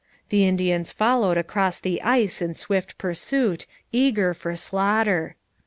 The 0.29 0.47
Indians 0.47 0.91
followed 0.91 1.37
across 1.37 1.79
the 1.79 2.01
ice 2.01 2.41
in 2.41 2.55
swift 2.55 2.97
pursuit, 2.97 3.67
eager 3.91 4.33
for 4.33 4.55
slaughter. 4.55 5.35